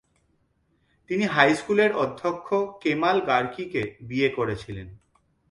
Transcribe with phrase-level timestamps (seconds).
[1.09, 2.47] তিনি হাইস্কুলের অধ্যক্ষ
[2.81, 4.87] কেমাল গার্কিকে বিয়ে করেছিলেন।